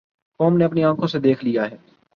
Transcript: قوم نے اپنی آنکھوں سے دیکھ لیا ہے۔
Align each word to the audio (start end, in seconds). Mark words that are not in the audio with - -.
قوم 0.39 0.57
نے 0.57 0.65
اپنی 0.65 0.83
آنکھوں 0.83 1.07
سے 1.07 1.19
دیکھ 1.19 1.45
لیا 1.45 1.71
ہے۔ 1.71 1.75